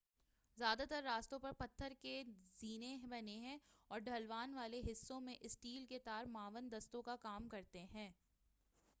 زیادہ 0.57 0.83
تر 0.89 1.01
راستوں 1.03 1.39
پر 1.39 1.51
پتھر 1.57 1.93
کے 2.01 2.23
زینے 2.59 2.95
بنے 3.03 3.35
ہیں 3.39 3.57
اور 3.91 3.99
ڈھلوان 3.99 4.53
والے 4.53 4.81
حصوں 4.81 5.19
میں 5.21 5.35
اسٹیل 5.41 5.85
کے 5.85 5.99
تار 5.99 6.25
معاون 6.27 6.71
دستوں 6.71 7.01
کا 7.01 7.15
کام 7.21 7.47
کرتے 7.47 7.85
ہیں 7.93 8.09